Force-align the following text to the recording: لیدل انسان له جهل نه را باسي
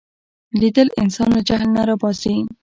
لیدل 0.59 0.87
انسان 1.03 1.29
له 1.35 1.39
جهل 1.47 1.69
نه 1.75 1.81
را 1.87 1.95
باسي 2.01 2.35